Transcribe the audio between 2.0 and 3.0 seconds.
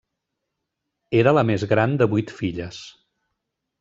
de vuit filles.